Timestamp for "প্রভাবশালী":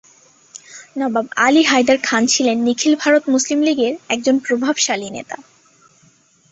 4.39-5.09